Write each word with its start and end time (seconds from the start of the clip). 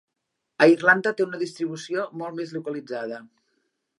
A 0.65 0.67
Irlanda 0.75 1.11
té 1.19 1.25
una 1.27 1.41
distribució 1.43 2.07
molt 2.21 2.39
més 2.39 2.57
localitzada. 2.59 3.23